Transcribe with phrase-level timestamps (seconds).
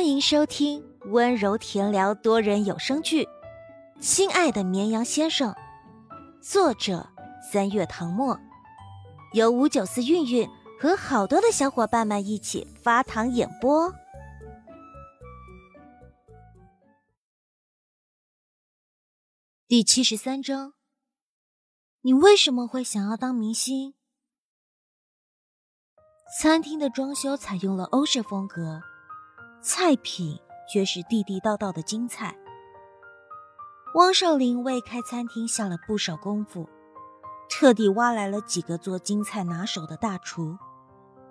[0.00, 3.24] 欢迎收听温柔甜聊多人有声剧
[4.00, 5.52] 《亲爱的绵羊先生》，
[6.40, 7.06] 作者
[7.52, 8.40] 三月唐末，
[9.34, 10.48] 由五九四韵韵
[10.80, 13.92] 和好多的小伙伴们一起发糖演播。
[19.68, 20.72] 第七十三章，
[22.00, 23.92] 你为什么会想要当明星？
[26.40, 28.80] 餐厅的装修采用了欧式风格。
[29.62, 30.38] 菜品
[30.72, 32.34] 却是地地道道的京菜。
[33.94, 36.68] 汪少林为开餐厅下了不少功夫，
[37.48, 40.56] 特地挖来了几个做京菜拿手的大厨，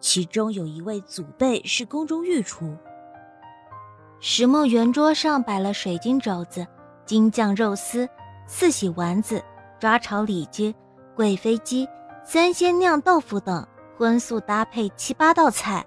[0.00, 2.76] 其中有一位祖辈是宫中御厨。
[4.18, 6.66] 石墨圆桌上摆了水晶肘子、
[7.06, 8.06] 京酱肉丝、
[8.46, 9.42] 四喜丸子、
[9.78, 10.74] 抓炒里脊、
[11.16, 11.88] 贵妃鸡、
[12.22, 15.86] 三鲜酿豆腐等荤素搭配七八道菜。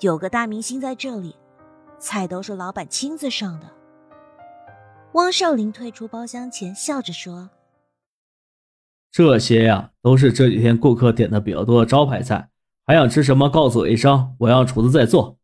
[0.00, 1.34] 有个大明星在这里，
[1.98, 3.72] 菜都是老板亲自上的。
[5.14, 7.48] 汪少林退出包厢前，笑着说
[9.10, 12.50] ：“这些呀，都是这几天顾客点的比较多的招牌菜。
[12.84, 15.38] 还想吃什么，告诉我一声，我让厨子再做。”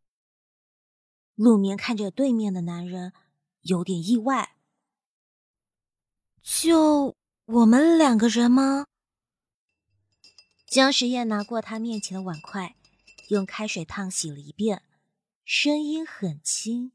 [1.34, 3.14] 陆眠看着对面的男人，
[3.62, 4.50] 有点意外
[6.42, 8.84] ：“就我们两个人吗？”
[10.68, 12.76] 江时宴拿过他面前的碗筷。
[13.28, 14.82] 用开水烫洗了一遍，
[15.44, 16.92] 声音很轻。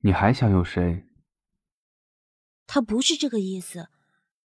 [0.00, 1.08] 你还想有谁？
[2.66, 3.88] 他不是这个意思，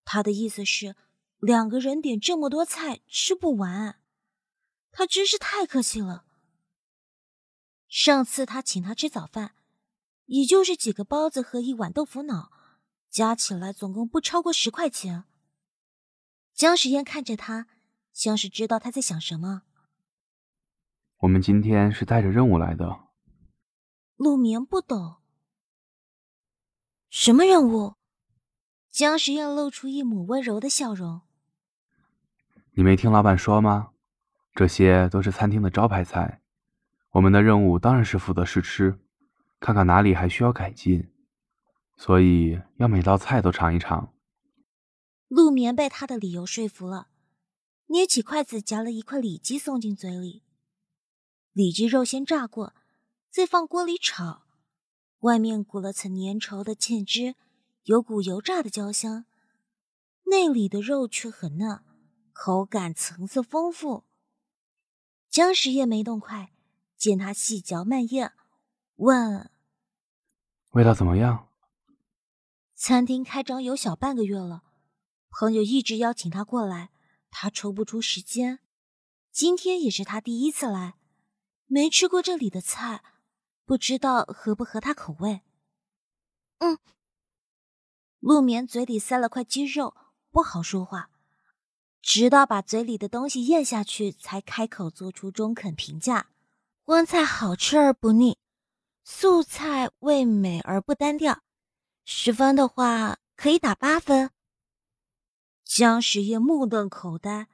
[0.04, 0.96] 他的意思是
[1.38, 4.00] 两个人点这么多菜吃不完，
[4.90, 6.24] 他真是太客气了。
[7.88, 9.54] 上次他请他吃早饭，
[10.26, 12.52] 也就是几个包子和一碗豆腐脑，
[13.08, 15.24] 加起来总共不超过十块钱。
[16.52, 17.68] 江时烟看着他，
[18.12, 19.62] 像是知道他在想什么。
[21.18, 23.00] 我们今天是带着任务来的。
[24.16, 25.16] 陆眠不懂
[27.10, 27.94] 什么任务。
[28.90, 31.22] 江时宴露出一抹温柔的笑容。
[32.72, 33.90] 你没听老板说吗？
[34.54, 36.40] 这些都是餐厅的招牌菜。
[37.10, 38.98] 我们的任务当然是负责试吃，
[39.60, 41.12] 看看哪里还需要改进，
[41.96, 44.12] 所以要每道菜都尝一尝。
[45.28, 47.08] 陆眠被他的理由说服了，
[47.86, 50.42] 捏起筷子夹了一块里脊送进嘴里。
[51.58, 52.72] 里脊肉先炸过，
[53.30, 54.44] 再放锅里炒，
[55.22, 57.34] 外面裹了层粘稠的芡汁，
[57.82, 59.24] 有股油炸的焦香，
[60.26, 61.82] 内里的肉却很嫩，
[62.32, 64.04] 口感层次丰富。
[65.28, 66.52] 姜时夜没动筷，
[66.96, 68.30] 见他细嚼慢咽，
[68.94, 69.50] 问
[70.70, 71.48] ：“味道怎么样？”
[72.76, 74.62] 餐厅开张有小半个月了，
[75.28, 76.90] 朋友一直邀请他过来，
[77.32, 78.60] 他抽不出时间，
[79.32, 80.94] 今天也是他第一次来。
[81.68, 83.04] 没吃过这里的菜，
[83.64, 85.42] 不知道合不合他口味。
[86.58, 86.78] 嗯，
[88.20, 89.94] 陆眠嘴里塞了块鸡肉，
[90.30, 91.10] 不好说话，
[92.00, 96.30] 直到把嘴里的东西咽下去，才开口做出中肯评价：
[96.84, 98.38] 荤菜好吃而不腻，
[99.04, 101.42] 素菜味美而不单调。
[102.06, 104.30] 十分的话，可以打八分。
[105.64, 107.46] 江时夜目瞪口呆，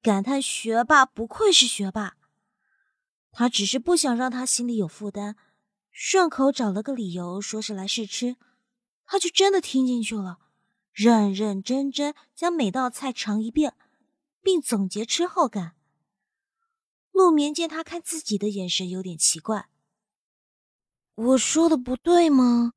[0.00, 2.16] 感叹学霸不愧是学霸。
[3.32, 5.36] 他只是不想让他心里有负担，
[5.90, 8.36] 顺口找了个理由，说是来试吃，
[9.04, 10.38] 他就真的听进去了，
[10.92, 13.74] 认认真真将每道菜尝一遍，
[14.42, 15.74] 并总结吃后感。
[17.10, 19.68] 陆眠见他看自己的眼神有点奇怪，
[21.14, 22.74] 我说的不对吗？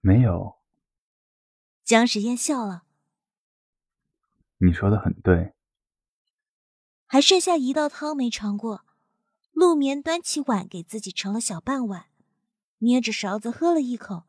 [0.00, 0.60] 没有。
[1.84, 2.84] 江时烟笑了，
[4.58, 5.54] 你说的很对。
[7.06, 8.84] 还剩下一道汤没尝过。
[9.52, 12.06] 陆眠端起碗给自己盛了小半碗，
[12.78, 14.24] 捏着勺子喝了一口，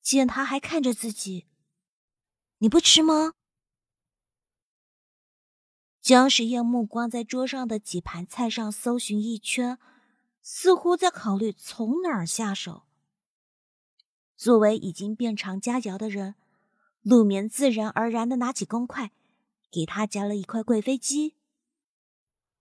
[0.00, 1.46] 见他还看着自己，
[2.58, 3.34] 你不吃吗？
[6.00, 9.78] 江时夜目光在桌上的几盘菜上搜寻一圈，
[10.42, 12.82] 似乎在考虑从哪儿下手。
[14.36, 16.34] 作为已经变尝佳肴的人，
[17.02, 19.12] 陆眠自然而然的拿起公筷，
[19.70, 21.34] 给他夹了一块贵妃鸡。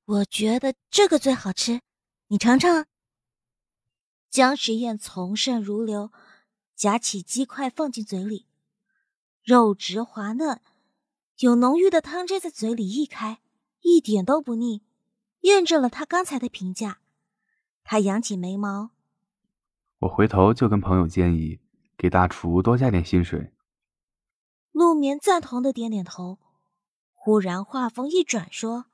[0.06, 1.80] 我觉得这个最好吃，
[2.28, 2.86] 你尝尝。
[4.30, 6.12] 江时宴从善如流，
[6.76, 8.46] 夹起鸡块放进嘴里，
[9.44, 10.60] 肉质滑嫩，
[11.38, 13.40] 有浓郁的汤汁在嘴里溢开，
[13.80, 14.84] 一点都不腻，
[15.42, 17.00] 验证了他刚才的评价。
[17.86, 18.92] 他扬起眉毛，
[20.00, 21.62] 我回头就跟朋友建议，
[21.98, 23.54] 给大厨多加点薪水。
[24.74, 26.40] 陆眠赞同的点点头，
[27.14, 28.88] 忽然话锋一转说。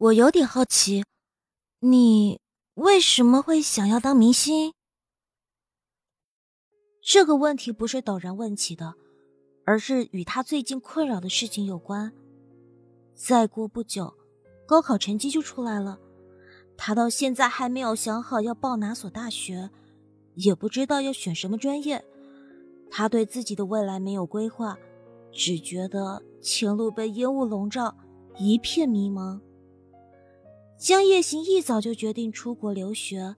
[0.00, 1.02] 我有点好奇，
[1.80, 2.40] 你
[2.74, 4.72] 为什么会想要当明星？
[7.02, 8.94] 这个问题不是陡然问起的，
[9.66, 12.12] 而是与他最近困扰的事情有关。
[13.12, 14.14] 再过不久，
[14.68, 15.98] 高考成绩就出来了，
[16.76, 19.68] 他到现在还没有想好要报哪所大学，
[20.34, 22.04] 也不知道要选什么专业。
[22.88, 24.78] 他对自己的未来没有规划，
[25.32, 27.96] 只觉得前路被烟雾笼罩，
[28.38, 29.40] 一片迷茫。
[30.78, 33.34] 江夜行一早就决定出国留学，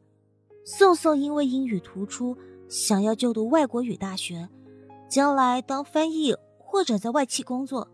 [0.63, 2.37] 宋宋因为英语突出。
[2.69, 4.49] 想要就读外国语大学，
[5.09, 7.89] 将来当翻译或者在外企工作。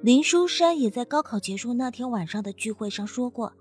[0.00, 3.52] 林书山也在高考结束那天晚上的聚会上说过，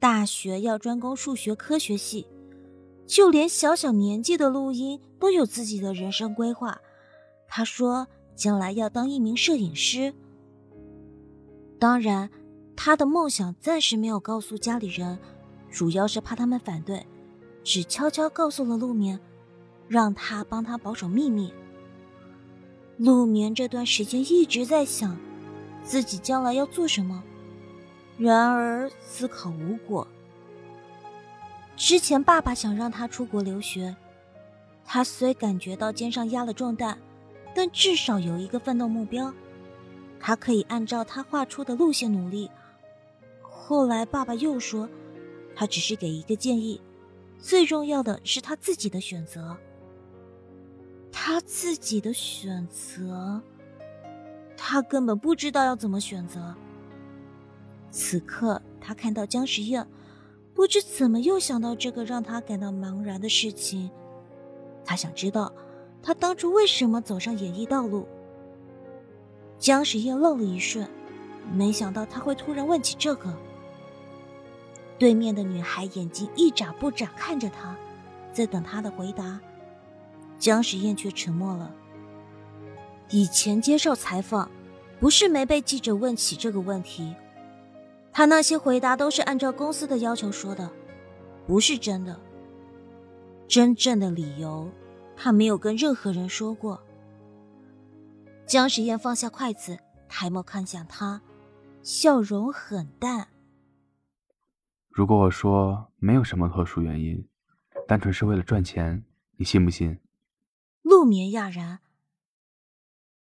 [0.00, 2.26] 大学要专攻数学科学系。
[3.06, 6.80] 就连小小年纪的陆音都有自己的人生规划。
[7.46, 10.12] 他说将来要当一名摄影师。
[11.78, 12.28] 当然，
[12.76, 15.18] 他的梦想暂时没有告诉家里人，
[15.70, 17.04] 主要是怕他们反对，
[17.64, 19.18] 只悄悄告诉了陆眠。
[19.88, 21.54] 让他帮他保守秘密。
[22.96, 25.16] 陆眠这段时间一直在想，
[25.84, 27.22] 自己将来要做什么，
[28.18, 30.04] 然而思考无果。
[31.76, 33.94] 之前爸爸想让他出国留学，
[34.84, 36.98] 他虽感觉到肩上压了重担，
[37.54, 39.32] 但至少有一个奋斗目标，
[40.18, 42.50] 他可以按照他画出的路线努力。
[43.68, 44.88] 后来爸爸又说，
[45.52, 46.80] 他只是给一个建议，
[47.36, 49.56] 最重要的是他自己的选择。
[51.10, 53.42] 他自己的选择，
[54.56, 56.54] 他根本不知道要怎么选择。
[57.90, 59.84] 此刻，他看到姜时宴，
[60.54, 63.90] 不知怎么又想到这个让他感到茫然的事情。
[64.84, 65.52] 他想知道，
[66.00, 68.06] 他当初为什么走上演艺道路。
[69.58, 70.88] 姜时宴愣了一瞬，
[71.52, 73.36] 没想到他会突然问起这个。
[74.98, 77.76] 对面的女孩眼睛一眨不眨看着他，
[78.32, 79.38] 在等他的回答。
[80.38, 81.74] 江时宴却沉默了。
[83.10, 84.50] 以前接受采访，
[84.98, 87.14] 不是没被记者问起这个问题，
[88.12, 90.70] 他那些回答都是按照公司的要求说的，
[91.46, 92.18] 不是真的。
[93.46, 94.68] 真正的理由，
[95.16, 96.82] 他没有跟任何人说过。
[98.46, 99.78] 江时宴放下筷子，
[100.08, 101.20] 抬眸看向他，
[101.82, 103.28] 笑容很淡。
[104.96, 107.28] 如果我说没有什么特殊原因，
[107.86, 109.04] 单纯是为了赚钱，
[109.36, 110.00] 你信不信？
[110.80, 111.80] 陆眠讶然，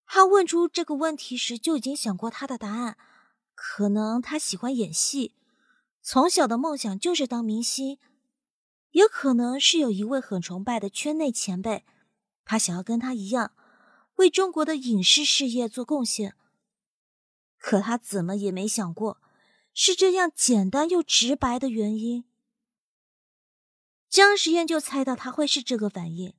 [0.05, 2.95] 他问出这个问题时就已经想过他的答案。
[3.55, 5.33] 可能他喜欢演戏，
[5.99, 7.97] 从小的梦想就是当明星；
[8.91, 11.83] 也可能是有一位很崇拜的圈内前辈，
[12.45, 13.51] 他想要跟他一样，
[14.17, 16.35] 为中国的影视事业做贡献。
[17.57, 19.17] 可他怎么也没想过，
[19.73, 22.25] 是这样简单又直白的原因。
[24.07, 26.33] 江时宴就猜到他会是这个反应。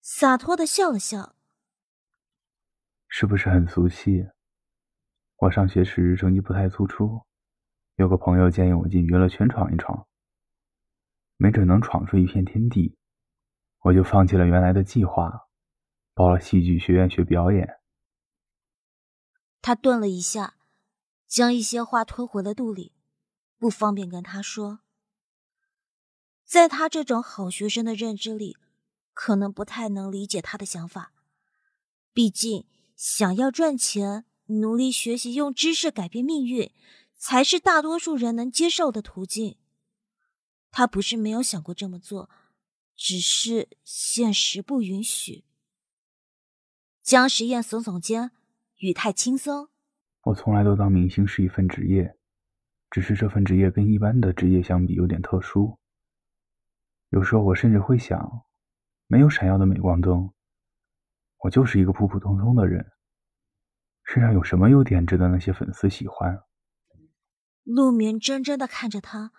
[0.00, 1.34] 洒脱的笑了笑，
[3.08, 4.28] 是不是很俗气？
[5.38, 7.22] 我上学时成绩不太突出，
[7.96, 10.06] 有个朋友建议我进娱乐圈闯一闯，
[11.36, 12.96] 没准能闯出一片天地，
[13.80, 15.48] 我就放弃了原来的计划，
[16.14, 17.80] 报了戏剧学院学表演。
[19.60, 20.55] 他顿了一下，
[21.26, 22.92] 将一些话吞回了肚里，
[23.58, 24.80] 不方便跟他说。
[26.44, 28.56] 在他这种好学生的认知里。
[29.18, 31.14] 可能不太能理解他的想法，
[32.12, 32.66] 毕竟
[32.96, 36.70] 想要赚钱、努力学习、用知识改变命运，
[37.16, 39.56] 才是大多数人能接受的途径。
[40.70, 42.28] 他不是没有想过这么做，
[42.94, 45.46] 只是现实不允许。
[47.02, 48.32] 江时宴耸耸肩，
[48.76, 49.70] 语态轻松
[50.26, 52.16] ：“我从来都当明星是一份职业，
[52.90, 55.78] 只是这份职业跟一般的职业相比有点特殊。
[57.10, 58.44] 有时候我甚至会想。”
[59.08, 60.32] 没有闪耀的镁光灯，
[61.38, 62.90] 我就是一个普普通通的人。
[64.02, 66.42] 身上有什么优点值得那些粉丝喜欢？
[67.62, 69.30] 陆眠怔怔的看着他，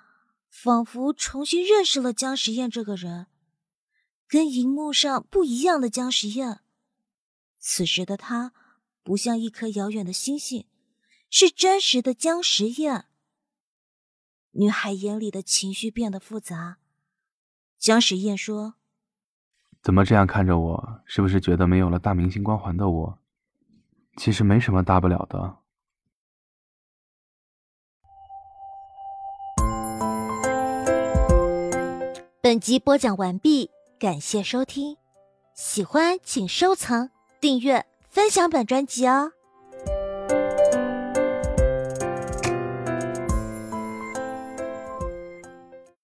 [0.49, 3.27] 仿佛重新认识了姜时宴这个人，
[4.25, 6.61] 跟荧幕上不一样的姜时宴。
[7.57, 8.53] 此时的他
[9.03, 10.65] 不像一颗遥远的星星，
[11.29, 13.05] 是真实的姜时宴。
[14.51, 16.77] 女孩眼里的情绪变得复杂。
[17.77, 18.75] 姜时宴说。
[19.83, 21.01] 怎么这样看着我？
[21.05, 23.19] 是不是觉得没有了大明星光环的我，
[24.17, 25.59] 其实没什么大不了的？
[32.41, 33.69] 本集播讲完毕，
[33.99, 34.97] 感谢收听，
[35.53, 39.31] 喜欢请收藏、订阅、分享本专辑哦。